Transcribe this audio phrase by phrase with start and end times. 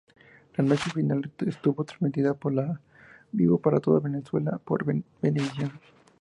[0.57, 2.79] La noche final estuvo transmitida en
[3.31, 5.79] vivo para toda Venezuela por Venevisión.